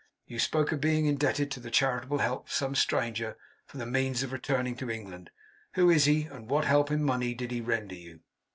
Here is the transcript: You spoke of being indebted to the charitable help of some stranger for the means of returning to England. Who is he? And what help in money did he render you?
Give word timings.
You 0.25 0.39
spoke 0.39 0.71
of 0.71 0.81
being 0.81 1.05
indebted 1.05 1.51
to 1.51 1.59
the 1.59 1.69
charitable 1.69 2.17
help 2.17 2.47
of 2.47 2.51
some 2.51 2.73
stranger 2.73 3.37
for 3.67 3.77
the 3.77 3.85
means 3.85 4.23
of 4.23 4.31
returning 4.31 4.75
to 4.77 4.89
England. 4.89 5.29
Who 5.73 5.91
is 5.91 6.05
he? 6.05 6.23
And 6.23 6.49
what 6.49 6.65
help 6.65 6.89
in 6.89 7.03
money 7.03 7.35
did 7.35 7.51
he 7.51 7.61
render 7.61 7.93
you? 7.93 8.21